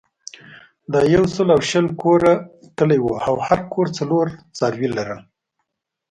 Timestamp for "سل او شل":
1.33-1.87